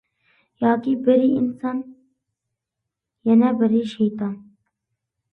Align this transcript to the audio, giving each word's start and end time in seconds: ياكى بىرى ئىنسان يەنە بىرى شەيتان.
ياكى 0.63 0.93
بىرى 1.07 1.25
ئىنسان 1.33 1.83
يەنە 3.33 3.51
بىرى 3.61 3.83
شەيتان. 3.91 4.33